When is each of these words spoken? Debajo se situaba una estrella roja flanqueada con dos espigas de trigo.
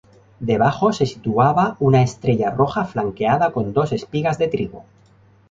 Debajo 0.39 0.91
se 0.93 1.05
situaba 1.05 1.77
una 1.79 2.01
estrella 2.01 2.49
roja 2.49 2.85
flanqueada 2.85 3.51
con 3.53 3.71
dos 3.71 3.91
espigas 3.91 4.39
de 4.39 4.47
trigo. 4.47 4.83